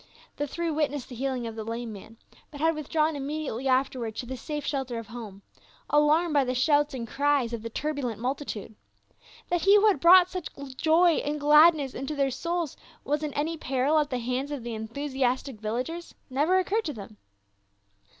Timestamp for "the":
0.37-0.47, 1.09-1.15, 1.55-1.63, 4.25-4.35, 6.43-6.55, 7.61-7.69, 14.09-14.17, 14.63-14.73